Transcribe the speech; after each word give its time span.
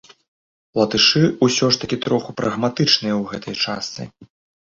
Латышы 0.79 1.21
ўсё 1.47 1.65
ж 1.75 1.79
такі 1.83 1.97
троху 2.05 2.29
прагматычныя 2.41 3.15
ў 3.17 3.23
гэтай 3.31 3.55
частцы. 3.67 4.01